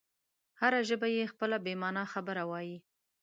[0.59, 2.77] هره ژبه یې خپله بې مانا خبره وایي.